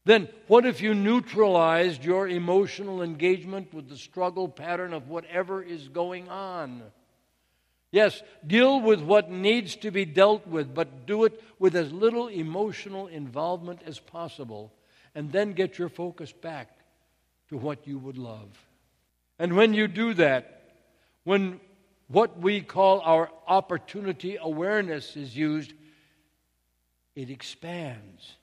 Then, 0.05 0.27
what 0.47 0.65
if 0.65 0.81
you 0.81 0.93
neutralized 0.93 2.03
your 2.03 2.27
emotional 2.27 3.01
engagement 3.01 3.73
with 3.73 3.87
the 3.87 3.97
struggle 3.97 4.49
pattern 4.49 4.93
of 4.93 5.07
whatever 5.07 5.63
is 5.63 5.87
going 5.87 6.27
on? 6.29 6.83
Yes, 7.91 8.21
deal 8.45 8.81
with 8.81 9.01
what 9.01 9.29
needs 9.29 9.75
to 9.77 9.91
be 9.91 10.03
dealt 10.03 10.45
with, 10.47 10.73
but 10.73 11.05
do 11.05 11.23
it 11.23 11.41
with 11.59 11.75
as 11.75 11.93
little 11.93 12.27
emotional 12.27 13.07
involvement 13.07 13.81
as 13.85 13.99
possible, 13.99 14.73
and 15.15 15.31
then 15.31 15.53
get 15.53 15.77
your 15.77 15.89
focus 15.89 16.33
back 16.33 16.75
to 17.49 17.57
what 17.57 17.87
you 17.87 17.97
would 17.99 18.17
love. 18.17 18.49
And 19.43 19.57
when 19.57 19.73
you 19.73 19.89
do 19.89 20.13
that, 20.13 20.71
when 21.25 21.59
what 22.07 22.39
we 22.39 22.62
call 22.62 23.01
our 23.01 23.29
opportunity 23.45 24.38
awareness 24.39 25.17
is 25.17 25.35
used, 25.35 25.73
it 27.13 27.29
expands. 27.29 28.38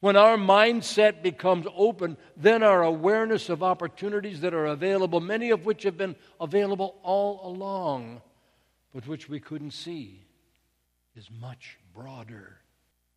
When 0.00 0.16
our 0.16 0.38
mindset 0.38 1.22
becomes 1.22 1.66
open, 1.76 2.16
then 2.38 2.62
our 2.62 2.82
awareness 2.82 3.50
of 3.50 3.62
opportunities 3.62 4.40
that 4.40 4.54
are 4.54 4.64
available, 4.64 5.20
many 5.20 5.50
of 5.50 5.66
which 5.66 5.82
have 5.82 5.98
been 5.98 6.16
available 6.40 6.96
all 7.02 7.46
along, 7.46 8.22
but 8.94 9.06
which 9.06 9.28
we 9.28 9.40
couldn't 9.40 9.72
see, 9.72 10.24
is 11.14 11.28
much 11.38 11.76
broader. 11.94 12.56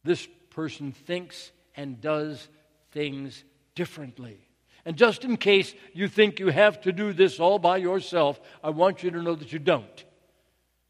This 0.03 0.27
person 0.49 0.91
thinks 0.91 1.51
and 1.77 2.01
does 2.01 2.49
things 2.91 3.45
differently. 3.75 4.48
And 4.89 4.97
just 4.97 5.23
in 5.23 5.37
case 5.37 5.75
you 5.93 6.07
think 6.07 6.39
you 6.39 6.47
have 6.47 6.81
to 6.81 6.91
do 6.91 7.13
this 7.13 7.39
all 7.39 7.59
by 7.59 7.77
yourself, 7.77 8.41
I 8.63 8.71
want 8.71 9.03
you 9.03 9.11
to 9.11 9.21
know 9.21 9.35
that 9.35 9.53
you 9.53 9.59
don't. 9.59 10.03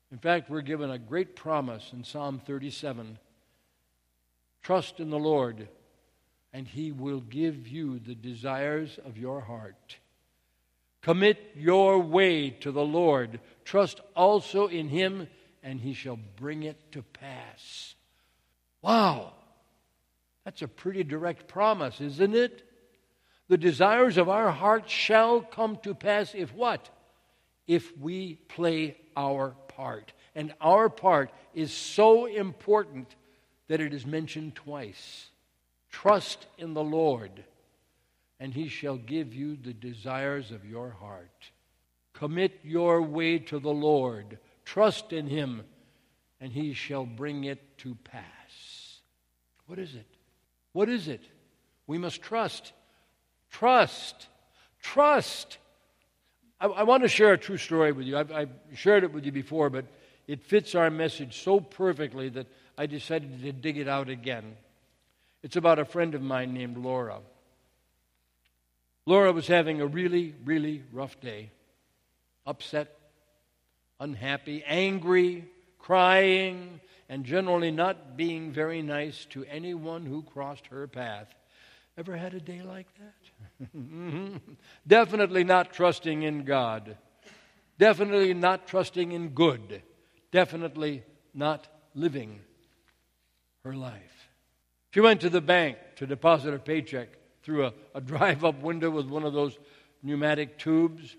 In 0.10 0.18
fact, 0.18 0.50
we're 0.50 0.62
given 0.62 0.90
a 0.90 0.98
great 0.98 1.36
promise 1.36 1.92
in 1.92 2.06
Psalm 2.06 2.40
37 2.46 3.20
Trust 4.64 5.02
in 5.02 5.10
the 5.10 5.20
Lord, 5.20 5.68
and 6.54 6.66
He 6.66 6.94
will 6.94 7.20
give 7.20 7.68
you 7.68 8.00
the 8.00 8.16
desires 8.16 8.98
of 9.06 9.18
your 9.18 9.42
heart. 9.42 9.98
Commit 11.02 11.52
your 11.58 12.00
way 12.00 12.52
to 12.52 12.72
the 12.72 12.86
Lord. 12.86 13.42
Trust 13.66 14.00
also 14.16 14.68
in 14.68 14.88
Him, 14.88 15.28
and 15.62 15.82
He 15.82 15.92
shall 15.92 16.20
bring 16.38 16.64
it 16.64 16.94
to 16.94 17.02
pass. 17.02 17.96
Wow! 18.82 19.34
That's 20.46 20.62
a 20.62 20.70
pretty 20.70 21.04
direct 21.04 21.50
promise, 21.50 22.00
isn't 22.00 22.34
it? 22.34 22.64
The 23.50 23.58
desires 23.58 24.18
of 24.18 24.30
our 24.30 24.52
heart 24.52 24.90
shall 24.90 25.42
come 25.42 25.78
to 25.84 25.94
pass 25.94 26.34
if 26.36 26.54
what? 26.54 26.90
If 27.68 27.98
we 27.98 28.36
play 28.36 28.96
our 29.18 29.56
part. 29.68 30.14
And 30.36 30.54
our 30.62 30.88
part 30.88 31.32
is 31.54 31.74
so 31.74 32.26
important 32.28 33.16
that 33.68 33.82
it 33.82 33.94
is 33.94 34.06
mentioned 34.06 34.56
twice. 34.56 35.30
Trust 35.90 36.46
in 36.60 36.76
the 36.76 36.84
Lord, 36.84 37.44
and 38.40 38.54
he 38.54 38.68
shall 38.68 38.98
give 38.98 39.34
you 39.34 39.58
the 39.58 39.74
desires 39.74 40.52
of 40.52 40.64
your 40.64 40.92
heart. 40.92 41.50
Commit 42.14 42.60
your 42.64 43.02
way 43.02 43.40
to 43.40 43.60
the 43.60 43.74
Lord. 43.74 44.38
Trust 44.64 45.12
in 45.12 45.26
him, 45.26 45.64
and 46.40 46.52
he 46.52 46.74
shall 46.74 47.06
bring 47.06 47.46
it 47.46 47.78
to 47.80 47.96
pass. 48.04 49.00
What 49.66 49.80
is 49.80 49.96
it? 49.96 50.06
What 50.74 50.90
is 50.90 51.08
it? 51.08 51.22
We 51.88 51.98
must 51.98 52.22
trust. 52.22 52.74
Trust. 53.52 54.28
Trust. 54.82 55.58
I, 56.60 56.68
I 56.68 56.84
want 56.84 57.04
to 57.04 57.10
share 57.10 57.34
a 57.34 57.38
true 57.38 57.58
story 57.58 57.92
with 57.92 58.06
you. 58.06 58.18
I've, 58.18 58.32
I've 58.32 58.50
shared 58.76 59.04
it 59.04 59.14
with 59.14 59.26
you 59.26 59.32
before, 59.32 59.70
but 59.70 59.86
it 60.28 60.44
fits 60.44 60.76
our 60.76 60.90
message 60.90 61.42
so 61.42 61.60
perfectly 61.60 62.30
that 62.30 62.48
I 62.78 62.86
decided 62.86 63.42
to 63.42 63.52
dig 63.52 63.78
it 63.78 63.88
out 63.88 64.10
again. 64.10 64.56
It's 65.42 65.56
about 65.56 65.80
a 65.80 65.86
friend 65.86 66.16
of 66.16 66.22
mine 66.22 66.54
named 66.54 66.78
Laura. 66.78 67.20
Laura 69.06 69.32
was 69.32 69.48
having 69.48 69.82
a 69.82 69.88
really, 69.88 70.36
really 70.46 70.84
rough 70.92 71.20
day. 71.20 71.50
Upset, 72.46 72.96
unhappy, 74.00 74.64
angry, 74.66 75.46
crying, 75.80 76.80
and 77.10 77.26
generally 77.26 77.72
not 77.72 78.16
being 78.16 78.52
very 78.52 78.82
nice 78.82 79.26
to 79.32 79.44
anyone 79.46 80.06
who 80.06 80.22
crossed 80.22 80.68
her 80.68 80.88
path. 80.88 81.34
Ever 81.98 82.16
had 82.16 82.34
a 82.34 82.40
day 82.40 82.62
like 82.62 82.88
that? 83.00 83.19
Definitely 84.88 85.44
not 85.44 85.74
trusting 85.74 86.24
in 86.24 86.44
God. 86.44 86.98
Definitely 87.78 88.34
not 88.34 88.68
trusting 88.68 89.12
in 89.12 89.30
good. 89.30 89.82
Definitely 90.32 91.04
not 91.34 91.68
living 91.96 92.40
her 93.64 93.74
life. 93.74 94.30
She 94.92 95.02
went 95.02 95.22
to 95.22 95.30
the 95.30 95.42
bank 95.42 95.78
to 95.98 96.08
deposit 96.08 96.52
her 96.52 96.60
paycheck 96.60 97.10
through 97.44 97.66
a, 97.66 97.74
a 97.96 98.02
drive 98.02 98.44
up 98.44 98.62
window 98.62 98.90
with 98.90 99.08
one 99.08 99.24
of 99.24 99.34
those 99.34 99.58
pneumatic 100.02 100.58
tubes. 100.58 101.16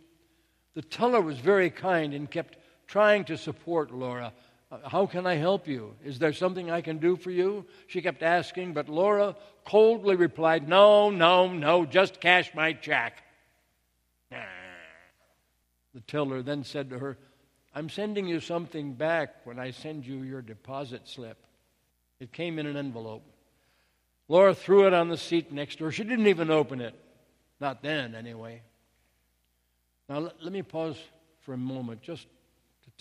The 0.74 0.82
teller 0.82 1.20
was 1.20 1.38
very 1.38 1.70
kind 1.70 2.14
and 2.14 2.30
kept 2.30 2.58
trying 2.86 3.24
to 3.24 3.38
support 3.38 3.92
Laura. 3.92 4.32
Uh, 4.70 4.88
how 4.88 5.06
can 5.06 5.26
I 5.26 5.34
help 5.34 5.66
you? 5.66 5.94
Is 6.04 6.18
there 6.18 6.32
something 6.32 6.70
I 6.70 6.80
can 6.80 6.98
do 6.98 7.16
for 7.16 7.30
you? 7.30 7.66
She 7.88 8.02
kept 8.02 8.22
asking, 8.22 8.72
but 8.72 8.88
Laura 8.88 9.36
coldly 9.64 10.16
replied, 10.16 10.68
No, 10.68 11.10
no, 11.10 11.52
no, 11.52 11.84
just 11.84 12.20
cash 12.20 12.50
my 12.54 12.72
check. 12.72 13.22
The 15.92 16.00
teller 16.02 16.42
then 16.42 16.64
said 16.64 16.90
to 16.90 16.98
her, 16.98 17.18
I'm 17.74 17.88
sending 17.88 18.26
you 18.26 18.40
something 18.40 18.94
back 18.94 19.34
when 19.44 19.58
I 19.58 19.70
send 19.70 20.06
you 20.06 20.22
your 20.22 20.42
deposit 20.42 21.08
slip. 21.08 21.36
It 22.18 22.32
came 22.32 22.58
in 22.58 22.66
an 22.66 22.76
envelope. 22.76 23.24
Laura 24.28 24.54
threw 24.54 24.86
it 24.86 24.94
on 24.94 25.08
the 25.08 25.16
seat 25.16 25.50
next 25.52 25.76
to 25.76 25.84
her. 25.84 25.92
She 25.92 26.04
didn't 26.04 26.28
even 26.28 26.50
open 26.50 26.80
it. 26.80 26.94
Not 27.60 27.82
then, 27.82 28.14
anyway. 28.14 28.62
Now, 30.08 30.20
let, 30.20 30.42
let 30.42 30.52
me 30.52 30.62
pause 30.62 30.96
for 31.40 31.54
a 31.54 31.58
moment 31.58 32.02
just 32.02 32.26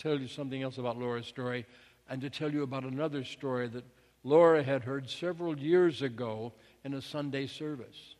tell 0.00 0.18
you 0.18 0.28
something 0.28 0.62
else 0.62 0.78
about 0.78 0.98
Laura's 0.98 1.26
story 1.26 1.66
and 2.08 2.20
to 2.22 2.30
tell 2.30 2.50
you 2.50 2.62
about 2.62 2.84
another 2.84 3.22
story 3.22 3.68
that 3.68 3.84
Laura 4.24 4.62
had 4.62 4.82
heard 4.82 5.08
several 5.08 5.58
years 5.58 6.02
ago 6.02 6.52
in 6.84 6.94
a 6.94 7.02
Sunday 7.02 7.46
service. 7.46 8.14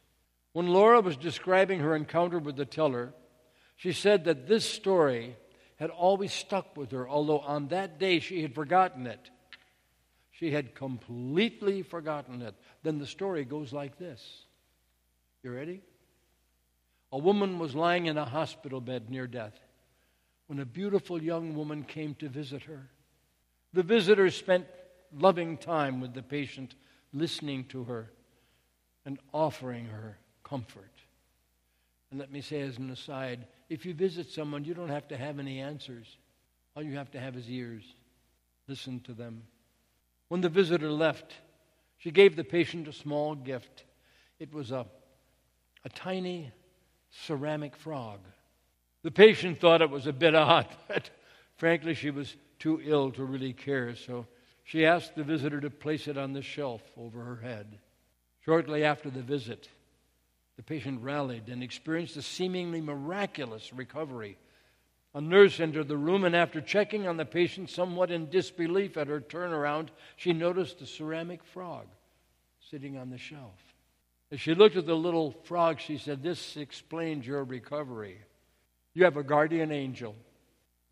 When 0.53 0.69
Laura 0.69 1.01
was 1.01 1.17
describing 1.17 1.81
her 1.81 1.97
encounter 1.97 2.39
with 2.39 2.57
the 2.57 2.65
teller, 2.65 3.13
she 3.77 3.93
said 3.93 4.25
that 4.25 4.47
this 4.47 4.69
story 4.69 5.37
had 5.77 5.91
always 5.91 6.33
stuck 6.33 6.77
with 6.77 6.91
her, 6.91 7.09
although 7.09 7.41
on 7.41 7.69
that 7.69 7.99
day 7.99 8.21
she 8.21 8.43
had 8.43 8.55
forgotten 8.55 9.07
it. 9.07 9.31
She 10.33 10.51
had 10.51 10.75
completely 10.75 11.83
forgotten 11.83 12.43
it. 12.43 12.55
Then 12.83 12.99
the 12.99 13.07
story 13.07 13.45
goes 13.45 13.73
like 13.73 13.99
this. 13.99 14.45
You 15.43 15.53
ready? 15.53 15.81
A 17.13 17.19
woman 17.19 17.59
was 17.59 17.75
lying 17.75 18.07
in 18.07 18.19
a 18.19 18.25
hospital 18.25 18.81
bed 18.81 19.11
near 19.11 19.27
death 19.27 19.59
when 20.51 20.59
a 20.59 20.67
beautiful 20.67 21.23
young 21.23 21.55
woman 21.55 21.85
came 21.85 22.13
to 22.17 22.29
visit 22.29 22.65
her. 22.65 22.89
The 23.73 23.85
visitor 23.85 24.29
spent 24.33 24.67
loving 25.17 25.57
time 25.57 26.01
with 26.01 26.13
the 26.13 26.25
patient, 26.25 26.75
listening 27.13 27.67
to 27.67 27.85
her 27.85 28.11
and 29.07 29.21
offering 29.33 29.87
her 29.87 30.19
comfort. 30.43 30.91
And 32.11 32.19
let 32.19 32.33
me 32.33 32.41
say 32.41 32.63
as 32.63 32.79
an 32.79 32.91
aside 32.91 33.47
if 33.69 33.87
you 33.87 33.95
visit 33.95 34.29
someone, 34.29 34.65
you 34.65 34.75
don't 34.75 34.89
have 34.89 35.07
to 35.09 35.17
have 35.17 35.39
any 35.39 35.61
answers. 35.61 36.17
All 36.75 36.83
you 36.83 36.97
have 36.97 37.13
to 37.13 37.21
have 37.21 37.37
is 37.37 37.49
ears. 37.49 37.85
Listen 38.67 38.99
to 39.03 39.13
them. 39.13 39.45
When 40.31 40.41
the 40.41 40.49
visitor 40.49 40.91
left, 40.91 41.33
she 41.99 42.11
gave 42.11 42.35
the 42.35 42.43
patient 42.43 42.89
a 42.89 42.93
small 42.93 43.37
gift. 43.37 43.85
It 44.41 44.53
was 44.53 44.73
a, 44.73 44.85
a 45.85 45.89
tiny 45.91 46.51
ceramic 47.13 47.77
frog. 47.77 48.19
The 49.03 49.11
patient 49.11 49.61
thought 49.61 49.83
it 49.83 49.91
was 49.91 50.07
a 50.07 50.13
bit 50.13 50.35
odd, 50.35 50.67
but 50.89 51.11
frankly, 51.57 51.95
she 51.95 52.11
was 52.11 52.37
too 52.59 52.81
ill 52.85 53.11
to 53.13 53.25
really 53.25 53.53
care, 53.53 53.95
so 53.95 54.27
she 54.65 54.87
asked 54.87 55.15
the 55.15 55.25
visitor 55.25 55.61
to 55.61 55.71
place 55.71 56.07
it 56.07 56.19
on 56.19 56.33
the 56.33 56.43
shelf 56.43 56.83
over 56.97 57.25
her 57.25 57.37
head. 57.37 57.79
Shortly 58.45 58.85
after 58.85 59.11
the 59.11 59.23
visit, 59.23 59.69
the 60.57 60.63
patient 60.63 61.03
rallied 61.03 61.49
and 61.49 61.63
experienced 61.63 62.17
a 62.17 62.23
seemingly 62.23 62.81
miraculous 62.81 63.73
recovery. 63.73 64.37
A 65.15 65.21
nurse 65.21 65.59
entered 65.59 65.89
the 65.89 65.97
room, 65.97 66.25
and 66.25 66.37
after 66.37 66.61
checking 66.61 67.09
on 67.09 67.17
the 67.17 67.25
patient, 67.25 67.71
somewhat 67.71 68.11
in 68.11 68.31
disbelief 68.31 68.97
at 68.97 69.09
her 69.09 69.21
turnaround, 69.21 69.89
she 70.17 70.33
noticed 70.33 70.81
a 70.83 70.87
ceramic 70.87 71.43
frog 71.43 71.87
sitting 72.71 72.97
on 72.97 73.11
the 73.11 73.19
shelf. 73.19 73.59
As 74.31 74.41
she 74.41 74.55
looked 74.55 74.77
at 74.77 74.87
the 74.87 74.95
little 74.95 75.33
frog, 75.33 75.81
she 75.81 75.99
said, 75.99 76.23
This 76.23 76.57
explains 76.57 77.27
your 77.27 77.43
recovery. 77.43 78.19
You 78.95 79.05
have 79.05 79.17
a 79.17 79.23
guardian 79.23 79.71
angel. 79.71 80.15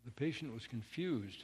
The 0.05 0.11
patient 0.11 0.53
was 0.53 0.67
confused. 0.67 1.43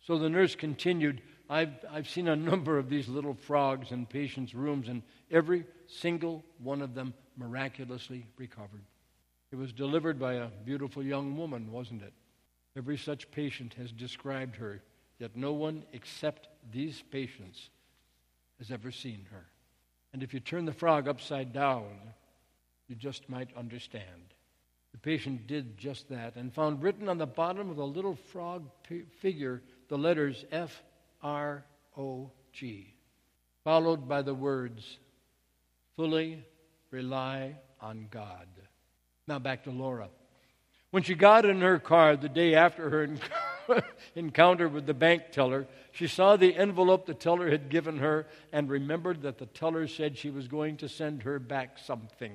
So 0.00 0.18
the 0.18 0.30
nurse 0.30 0.54
continued, 0.54 1.22
I've, 1.48 1.74
I've 1.90 2.08
seen 2.08 2.28
a 2.28 2.36
number 2.36 2.78
of 2.78 2.88
these 2.88 3.08
little 3.08 3.34
frogs 3.34 3.92
in 3.92 4.06
patients' 4.06 4.54
rooms, 4.54 4.88
and 4.88 5.02
every 5.30 5.64
single 5.86 6.44
one 6.58 6.82
of 6.82 6.94
them 6.94 7.14
miraculously 7.36 8.26
recovered. 8.36 8.84
It 9.52 9.56
was 9.56 9.72
delivered 9.72 10.18
by 10.18 10.34
a 10.34 10.48
beautiful 10.64 11.02
young 11.02 11.36
woman, 11.36 11.70
wasn't 11.70 12.02
it? 12.02 12.12
Every 12.76 12.96
such 12.96 13.30
patient 13.30 13.74
has 13.74 13.92
described 13.92 14.56
her, 14.56 14.82
yet 15.18 15.36
no 15.36 15.52
one 15.52 15.84
except 15.92 16.48
these 16.72 17.02
patients 17.10 17.68
has 18.58 18.70
ever 18.70 18.90
seen 18.90 19.26
her. 19.30 19.44
And 20.12 20.22
if 20.22 20.32
you 20.32 20.40
turn 20.40 20.64
the 20.64 20.72
frog 20.72 21.06
upside 21.06 21.52
down, 21.52 21.84
you 22.88 22.96
just 22.96 23.28
might 23.28 23.54
understand. 23.56 24.31
The 24.92 24.98
patient 24.98 25.46
did 25.46 25.78
just 25.78 26.08
that 26.10 26.36
and 26.36 26.52
found 26.52 26.82
written 26.82 27.08
on 27.08 27.18
the 27.18 27.26
bottom 27.26 27.70
of 27.70 27.76
the 27.76 27.86
little 27.86 28.14
frog 28.14 28.68
p- 28.88 29.02
figure 29.20 29.62
the 29.88 29.98
letters 29.98 30.44
F 30.50 30.82
R 31.22 31.64
O 31.96 32.30
G, 32.52 32.94
followed 33.64 34.08
by 34.08 34.22
the 34.22 34.34
words, 34.34 34.98
fully 35.96 36.44
rely 36.90 37.56
on 37.80 38.06
God. 38.10 38.48
Now 39.26 39.38
back 39.38 39.64
to 39.64 39.70
Laura. 39.70 40.08
When 40.90 41.02
she 41.02 41.14
got 41.14 41.46
in 41.46 41.62
her 41.62 41.78
car 41.78 42.16
the 42.16 42.28
day 42.28 42.54
after 42.54 42.90
her 42.90 43.82
encounter 44.14 44.68
with 44.68 44.84
the 44.84 44.92
bank 44.92 45.30
teller, 45.32 45.66
she 45.92 46.06
saw 46.06 46.36
the 46.36 46.54
envelope 46.54 47.06
the 47.06 47.14
teller 47.14 47.50
had 47.50 47.70
given 47.70 47.98
her 47.98 48.26
and 48.52 48.68
remembered 48.68 49.22
that 49.22 49.38
the 49.38 49.46
teller 49.46 49.86
said 49.86 50.18
she 50.18 50.28
was 50.28 50.48
going 50.48 50.76
to 50.78 50.88
send 50.90 51.22
her 51.22 51.38
back 51.38 51.78
something. 51.78 52.34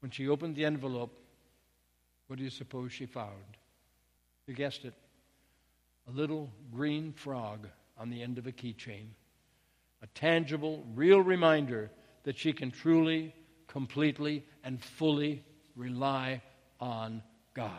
When 0.00 0.10
she 0.10 0.28
opened 0.28 0.56
the 0.56 0.64
envelope, 0.64 1.18
what 2.26 2.36
do 2.38 2.44
you 2.44 2.50
suppose 2.50 2.92
she 2.92 3.06
found? 3.06 3.56
You 4.46 4.54
guessed 4.54 4.84
it 4.84 4.94
a 6.08 6.12
little 6.12 6.50
green 6.72 7.12
frog 7.12 7.68
on 7.98 8.10
the 8.10 8.22
end 8.22 8.38
of 8.38 8.46
a 8.46 8.52
keychain. 8.52 9.08
A 10.02 10.06
tangible, 10.14 10.84
real 10.94 11.20
reminder 11.20 11.90
that 12.22 12.38
she 12.38 12.52
can 12.52 12.70
truly, 12.70 13.34
completely, 13.66 14.44
and 14.62 14.82
fully 14.82 15.42
rely 15.74 16.42
on 16.80 17.22
God. 17.54 17.72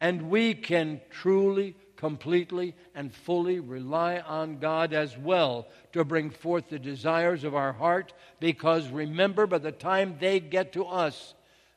And 0.00 0.30
we 0.30 0.54
can 0.54 1.00
truly, 1.10 1.76
completely, 1.98 2.74
and 2.94 3.12
fully 3.12 3.60
rely 3.60 4.20
on 4.20 4.58
God 4.58 4.94
as 4.94 5.18
well 5.18 5.68
to 5.92 6.02
bring 6.02 6.30
forth 6.30 6.70
the 6.70 6.78
desires 6.78 7.44
of 7.44 7.54
our 7.54 7.74
heart 7.74 8.14
because 8.40 8.88
remember, 8.88 9.46
by 9.46 9.58
the 9.58 9.72
time 9.72 10.16
they 10.18 10.40
get 10.40 10.72
to 10.72 10.86
us, 10.86 11.34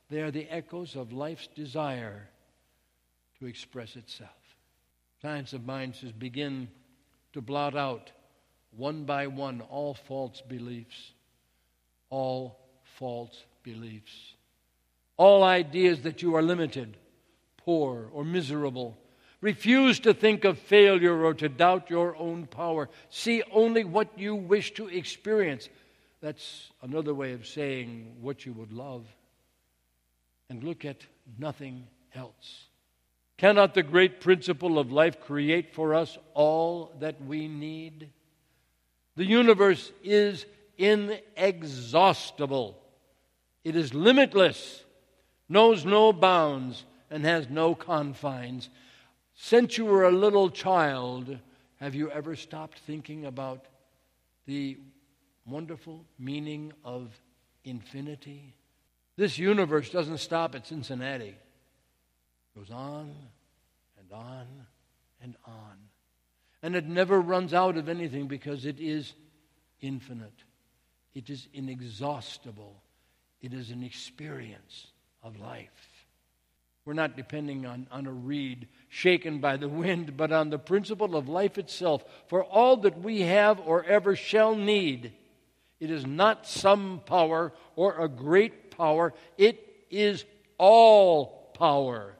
they 0.10 0.22
are 0.22 0.32
the 0.32 0.48
echoes 0.50 0.96
of 0.96 1.12
life's 1.12 1.48
desire 1.48 2.30
to 3.40 3.46
express 3.48 3.98
itself. 3.98 4.30
Science 5.22 5.52
of 5.52 5.66
mind 5.66 5.96
says 5.96 6.14
begin 6.14 6.70
to 7.34 7.42
blot 7.42 7.76
out 7.76 8.12
one 8.78 9.04
by 9.04 9.28
one 9.28 9.60
all 9.70 9.94
false 9.94 10.42
beliefs 10.42 11.12
all 12.12 12.60
false 13.00 13.44
beliefs. 13.64 14.36
All 15.18 15.44
ideas 15.44 16.02
that 16.02 16.22
you 16.22 16.36
are 16.36 16.44
limited, 16.44 16.98
poor, 17.58 18.10
or 18.14 18.24
miserable. 18.24 18.96
Refuse 19.42 20.00
to 20.02 20.14
think 20.14 20.46
of 20.46 20.60
failure 20.60 21.26
or 21.26 21.34
to 21.34 21.50
doubt 21.50 21.90
your 21.90 22.16
own 22.16 22.46
power. 22.46 22.90
See 23.10 23.42
only 23.52 23.84
what 23.84 24.18
you 24.18 24.36
wish 24.36 24.74
to 24.76 24.88
experience. 24.88 25.68
That's 26.22 26.70
another 26.84 27.16
way 27.16 27.34
of 27.34 27.48
saying 27.48 28.18
what 28.22 28.46
you 28.46 28.54
would 28.54 28.72
love. 28.72 29.08
And 30.50 30.64
look 30.64 30.86
at 30.86 31.02
nothing 31.40 31.88
else. 32.14 32.68
Cannot 33.38 33.74
the 33.74 33.82
great 33.82 34.22
principle 34.22 34.78
of 34.78 34.92
life 34.92 35.20
create 35.20 35.74
for 35.74 35.96
us 35.96 36.16
all 36.36 36.94
that 37.00 37.20
we 37.26 37.48
need? 37.48 38.10
The 39.16 39.26
universe 39.26 39.92
is 40.04 40.46
inexhaustible. 40.78 42.78
It 43.64 43.76
is 43.76 43.96
limitless, 43.96 44.84
knows 45.50 45.86
no 45.86 46.14
bounds, 46.14 46.86
and 47.10 47.26
has 47.26 47.50
no 47.50 47.74
confines. 47.74 48.70
Since 49.44 49.76
you 49.76 49.86
were 49.86 50.04
a 50.04 50.12
little 50.12 50.52
child, 50.52 51.36
have 51.80 51.96
you 51.96 52.12
ever 52.12 52.36
stopped 52.36 52.78
thinking 52.78 53.26
about 53.26 53.66
the 54.46 54.78
wonderful 55.48 56.06
meaning 56.20 56.74
of 56.86 57.10
infinity? 57.64 58.54
This 59.18 59.40
universe 59.40 59.90
doesn't 59.90 60.20
stop 60.20 60.54
at 60.54 60.68
Cincinnati. 60.68 61.30
It 61.36 62.56
goes 62.56 62.70
on 62.70 63.16
and 63.98 64.12
on 64.12 64.46
and 65.24 65.36
on. 65.48 65.90
And 66.62 66.76
it 66.76 66.86
never 66.86 67.20
runs 67.20 67.52
out 67.52 67.78
of 67.78 67.90
anything 67.90 68.28
because 68.28 68.68
it 68.68 68.80
is 68.80 69.12
infinite 69.82 70.44
It 71.16 71.32
is 71.32 71.48
inexhaustible. 71.52 72.80
It 73.42 73.54
is 73.54 73.72
an 73.72 73.82
experience 73.82 74.92
of 75.24 75.40
life. 75.40 75.91
We're 76.86 76.94
not 76.94 77.16
depending 77.16 77.66
on, 77.66 77.88
on 77.92 78.08
a 78.08 78.12
reed 78.12 78.68
shaken 78.90 79.40
by 79.40 79.58
the 79.58 79.70
wind, 79.70 80.18
but 80.18 80.32
on 80.32 80.50
the 80.50 80.58
principle 80.58 81.16
of 81.16 81.30
life 81.30 81.58
itself. 81.58 82.04
For 82.28 82.44
all 82.44 82.78
that 82.78 83.02
we 83.02 83.22
have 83.22 83.60
or 83.60 83.84
ever 83.86 84.16
shall 84.16 84.56
need, 84.56 85.14
it 85.80 85.92
is 85.92 86.06
not 86.06 86.48
some 86.48 87.02
power 87.06 87.54
or 87.76 88.00
a 88.00 88.08
great 88.08 88.72
power, 88.72 89.14
it 89.38 89.86
is 89.90 90.26
all 90.58 91.52
power. 91.54 92.16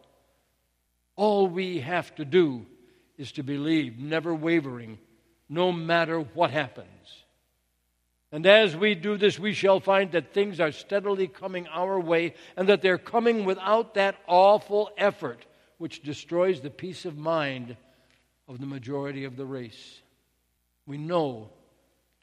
All 1.16 1.48
we 1.48 1.80
have 1.80 2.14
to 2.16 2.26
do 2.26 2.66
is 3.18 3.32
to 3.34 3.44
believe, 3.44 4.00
never 4.00 4.34
wavering, 4.34 5.00
no 5.50 5.72
matter 5.72 6.20
what 6.20 6.52
happens. 6.52 7.21
And 8.32 8.46
as 8.46 8.76
we 8.76 8.96
do 8.96 9.18
this, 9.18 9.38
we 9.38 9.54
shall 9.54 9.80
find 9.80 10.12
that 10.14 10.34
things 10.34 10.60
are 10.60 10.72
steadily 10.72 11.28
coming 11.28 11.68
our 11.68 12.00
way 12.00 12.34
and 12.56 12.70
that 12.70 12.82
they're 12.82 12.98
coming 12.98 13.44
without 13.44 13.96
that 13.96 14.16
awful 14.26 14.90
effort 14.98 15.46
which 15.78 16.04
destroys 16.04 16.62
the 16.62 16.70
peace 16.70 17.06
of 17.06 17.18
mind 17.18 17.76
of 18.48 18.60
the 18.60 18.66
majority 18.66 19.26
of 19.26 19.36
the 19.36 19.46
race. 19.46 20.02
We 20.86 20.98
know 20.98 21.50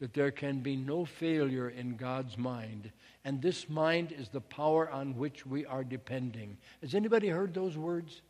that 0.01 0.15
there 0.15 0.31
can 0.31 0.61
be 0.61 0.77
no 0.77 1.05
failure 1.05 1.69
in 1.69 1.97
God's 1.97 2.39
mind, 2.39 2.91
and 3.25 3.43
this 3.43 3.69
mind 3.69 4.13
is 4.13 4.29
the 4.29 4.41
power 4.41 4.89
on 4.91 5.17
which 5.17 5.45
we 5.45 5.67
are 5.67 5.83
depending. 5.83 6.57
Has 6.83 6.95
anybody 6.95 7.29
heard 7.29 7.53
those 7.53 7.77
words? 7.77 8.23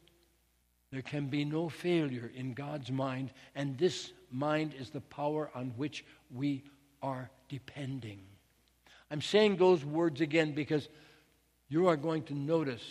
There 0.91 1.03
can 1.03 1.27
be 1.27 1.45
no 1.45 1.69
failure 1.69 2.31
in 2.35 2.55
God's 2.55 2.91
mind, 2.91 3.31
and 3.55 3.77
this 3.77 4.13
mind 4.33 4.75
is 4.79 4.91
the 4.91 5.03
power 5.03 5.51
on 5.55 5.73
which 5.77 6.05
we 6.35 6.63
are 7.03 7.31
depending. 7.49 8.21
I'm 9.11 9.23
saying 9.23 9.57
those 9.57 9.85
words 9.85 10.21
again 10.21 10.53
because 10.53 10.89
you 11.69 11.89
are 11.89 11.97
going 11.97 12.25
to 12.25 12.35
notice 12.35 12.83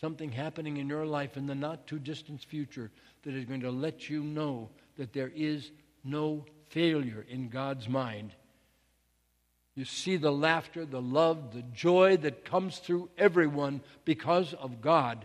something 0.00 0.30
happening 0.30 0.76
in 0.76 0.88
your 0.88 1.06
life 1.06 1.36
in 1.36 1.46
the 1.46 1.54
not 1.54 1.86
too 1.86 1.98
distant 1.98 2.42
future 2.42 2.90
that 3.22 3.34
is 3.34 3.44
going 3.44 3.62
to 3.62 3.70
let 3.70 4.08
you 4.08 4.22
know 4.22 4.68
that 4.96 5.12
there 5.12 5.32
is 5.34 5.70
no 6.02 6.44
failure 6.68 7.24
in 7.28 7.48
God's 7.48 7.88
mind. 7.88 8.32
You 9.74 9.84
see 9.84 10.16
the 10.16 10.30
laughter, 10.30 10.84
the 10.84 11.00
love, 11.00 11.52
the 11.52 11.62
joy 11.62 12.16
that 12.18 12.44
comes 12.44 12.78
through 12.78 13.10
everyone 13.18 13.80
because 14.04 14.54
of 14.54 14.80
God. 14.80 15.24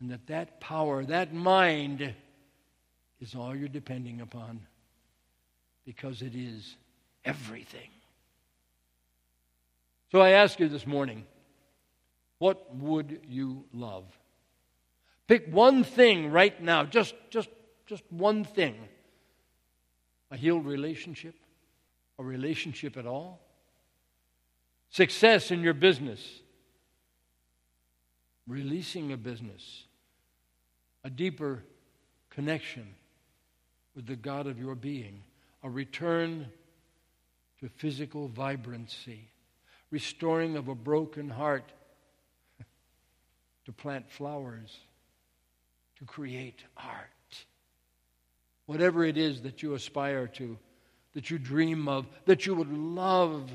And 0.00 0.10
that 0.10 0.26
that 0.26 0.60
power, 0.60 1.04
that 1.04 1.32
mind, 1.32 2.14
is 3.20 3.34
all 3.34 3.54
you're 3.54 3.68
depending 3.68 4.20
upon 4.20 4.66
because 5.84 6.22
it 6.22 6.34
is 6.34 6.76
everything. 7.24 7.90
So 10.10 10.20
I 10.20 10.30
ask 10.30 10.60
you 10.60 10.68
this 10.68 10.86
morning 10.86 11.24
what 12.38 12.74
would 12.74 13.20
you 13.28 13.64
love? 13.72 14.04
Pick 15.28 15.46
one 15.46 15.84
thing 15.84 16.32
right 16.32 16.60
now, 16.60 16.84
just, 16.84 17.14
just, 17.30 17.48
just 17.86 18.02
one 18.10 18.44
thing. 18.44 18.74
A 20.32 20.36
healed 20.36 20.66
relationship, 20.66 21.36
a 22.18 22.24
relationship 22.24 22.96
at 22.96 23.06
all, 23.06 23.40
success 24.90 25.52
in 25.52 25.62
your 25.62 25.72
business, 25.72 26.40
releasing 28.48 29.12
a 29.12 29.16
business, 29.16 29.84
a 31.04 31.10
deeper 31.10 31.62
connection 32.28 32.88
with 33.94 34.06
the 34.06 34.16
God 34.16 34.46
of 34.48 34.58
your 34.58 34.74
being, 34.74 35.22
a 35.62 35.70
return 35.70 36.46
to 37.60 37.68
physical 37.68 38.28
vibrancy, 38.28 39.28
restoring 39.90 40.56
of 40.56 40.68
a 40.68 40.74
broken 40.74 41.28
heart, 41.28 41.72
to 43.66 43.72
plant 43.72 44.10
flowers, 44.10 44.78
to 45.98 46.04
create 46.04 46.64
art. 46.76 47.08
Whatever 48.66 49.04
it 49.04 49.16
is 49.16 49.42
that 49.42 49.62
you 49.62 49.74
aspire 49.74 50.26
to, 50.28 50.58
that 51.14 51.30
you 51.30 51.38
dream 51.38 51.88
of, 51.88 52.06
that 52.26 52.46
you 52.46 52.54
would 52.54 52.72
love, 52.72 53.50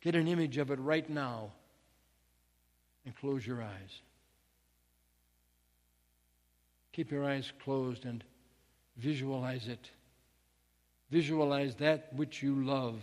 get 0.00 0.14
an 0.14 0.28
image 0.28 0.58
of 0.58 0.70
it 0.70 0.80
right 0.80 1.08
now 1.08 1.52
and 3.04 3.16
close 3.16 3.46
your 3.46 3.62
eyes. 3.62 4.00
Keep 6.92 7.10
your 7.10 7.24
eyes 7.24 7.52
closed 7.64 8.04
and 8.04 8.22
visualize 8.96 9.68
it. 9.68 9.90
Visualize 11.12 11.74
that 11.74 12.08
which 12.14 12.42
you 12.42 12.64
love 12.64 12.98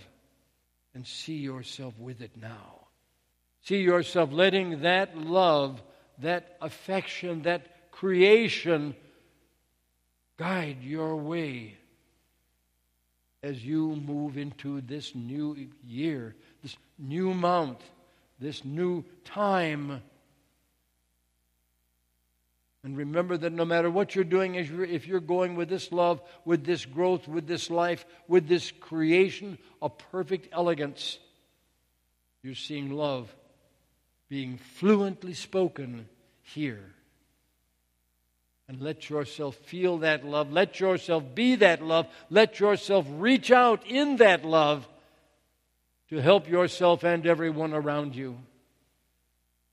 and 0.96 1.06
see 1.06 1.38
yourself 1.38 1.94
with 2.00 2.22
it 2.22 2.32
now. 2.36 2.88
See 3.62 3.82
yourself 3.82 4.32
letting 4.34 4.82
that 4.82 5.16
love, 5.16 5.80
that 6.18 6.58
affection, 6.60 7.44
that 7.44 7.92
creation 7.92 8.96
guide 10.38 10.78
your 10.82 11.18
way 11.18 11.78
as 13.44 13.64
you 13.64 13.96
move 13.96 14.40
into 14.40 14.82
this 14.82 15.14
new 15.14 15.70
year, 15.86 16.36
this 16.64 16.76
new 16.98 17.36
month, 17.36 17.84
this 18.40 18.66
new 18.66 19.06
time. 19.24 20.02
And 22.84 22.96
remember 22.96 23.38
that 23.38 23.52
no 23.52 23.66
matter 23.66 23.90
what 23.90 24.16
you're 24.16 24.24
doing, 24.24 24.56
if 24.56 25.08
you're 25.08 25.20
going 25.20 25.56
with 25.56 25.68
this 25.68 25.92
love, 25.92 26.22
with 26.46 26.64
this 26.64 26.86
growth, 26.86 27.28
with 27.28 27.46
this 27.46 27.70
life, 27.70 28.06
with 28.28 28.48
this 28.48 28.72
creation 28.72 29.58
of 29.82 29.98
perfect 29.98 30.48
elegance, 30.54 31.20
you're 32.42 32.56
seeing 32.56 32.92
love 32.92 33.36
being 34.30 34.60
fluently 34.76 35.34
spoken 35.34 36.08
here. 36.42 36.94
And 38.68 38.80
let 38.80 39.10
yourself 39.10 39.56
feel 39.56 39.98
that 40.00 40.24
love. 40.24 40.52
Let 40.52 40.80
yourself 40.80 41.24
be 41.34 41.56
that 41.56 41.82
love. 41.82 42.08
Let 42.30 42.60
yourself 42.60 43.08
reach 43.10 43.52
out 43.52 43.86
in 43.88 44.18
that 44.18 44.46
love 44.46 44.88
to 46.10 46.22
help 46.22 46.48
yourself 46.48 47.04
and 47.04 47.26
everyone 47.26 47.74
around 47.74 48.16
you. 48.16 48.38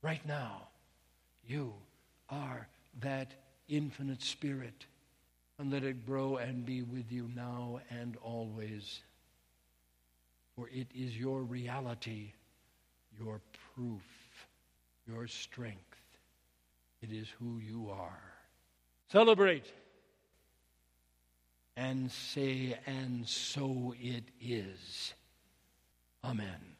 Right 0.01 0.25
now, 0.25 0.63
you 1.45 1.73
are 2.29 2.67
that 3.01 3.33
infinite 3.67 4.21
spirit 4.21 4.85
and 5.59 5.71
let 5.71 5.83
it 5.83 6.05
grow 6.05 6.37
and 6.37 6.65
be 6.65 6.81
with 6.83 7.11
you 7.11 7.29
now 7.35 7.79
and 7.89 8.15
always. 8.21 9.01
For 10.55 10.69
it 10.69 10.87
is 10.95 11.17
your 11.17 11.41
reality, 11.41 12.33
your 13.19 13.41
proof, 13.73 14.01
your 15.07 15.27
strength. 15.27 15.81
It 17.01 17.11
is 17.11 17.27
who 17.39 17.59
you 17.59 17.89
are. 17.91 18.21
Celebrate 19.11 19.65
and 21.75 22.11
say, 22.11 22.77
and 22.87 23.27
so 23.27 23.93
it 23.99 24.23
is. 24.41 25.13
Amen. 26.23 26.76